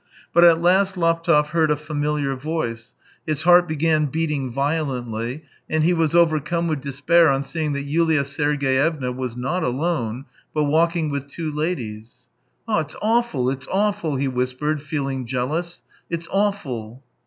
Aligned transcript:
But 0.33 0.43
at 0.43 0.59
last 0.63 0.95
Laptev 0.97 1.49
heard 1.49 1.69
a 1.69 1.75
familiar 1.75 2.35
voice, 2.35 2.95
his 3.27 3.43
heart 3.43 3.67
began 3.67 4.07
beating 4.07 4.49
violently, 4.51 5.43
and 5.69 5.83
he 5.83 5.93
was 5.93 6.15
overcome 6.15 6.67
with 6.67 6.81
despair 6.81 7.29
on 7.29 7.43
seeing 7.43 7.73
that 7.73 7.83
Yulia 7.83 8.23
Sergeyevna 8.25 9.11
was 9.11 9.37
not 9.37 9.61
alone, 9.61 10.25
but 10.55 10.63
walking 10.63 11.11
with 11.11 11.27
two 11.27 11.51
ladies." 11.51 12.09
It's 12.67 12.95
awful, 12.99 13.55
awful!" 13.71 14.15
he 14.15 14.27
whispered, 14.27 14.81
feeling 14.81 15.27
jealous." 15.27 15.83
It's 16.09 16.27
awful 16.31 17.03